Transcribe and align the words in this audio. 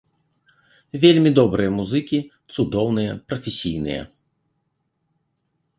Вельмі 1.03 1.31
добрыя 1.39 1.71
музыкі, 1.79 2.19
цудоўныя, 2.55 3.11
прафесійныя. 3.31 4.09